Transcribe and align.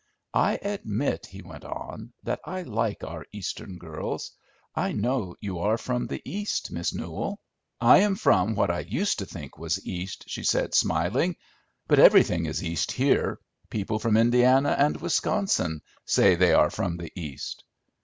"I 0.33 0.57
admit," 0.63 1.27
he 1.27 1.43
went 1.43 1.63
on, 1.63 2.11
"that 2.23 2.39
I 2.43 2.63
like 2.63 3.03
our 3.03 3.23
Eastern 3.31 3.77
girls. 3.77 4.31
I 4.75 4.93
know 4.93 5.35
you 5.41 5.59
are 5.59 5.77
from 5.77 6.07
the 6.07 6.23
East, 6.25 6.71
Miss 6.71 6.91
Newell." 6.91 7.39
"I 7.79 7.99
am 7.99 8.15
from 8.15 8.55
what 8.55 8.71
I 8.71 8.79
used 8.79 9.19
to 9.19 9.27
think 9.27 9.59
was 9.59 9.85
East," 9.85 10.23
she 10.25 10.41
said, 10.43 10.73
smiling. 10.73 11.35
"But 11.87 11.99
everything 11.99 12.47
is 12.47 12.63
East 12.63 12.93
here; 12.93 13.37
people 13.69 13.99
from 13.99 14.17
Indiana 14.17 14.75
and 14.79 14.99
Wisconsin 14.99 15.83
say 16.07 16.33
they 16.33 16.51
are 16.55 16.71
from 16.71 16.97
the 16.97 17.11
East." 17.15 17.63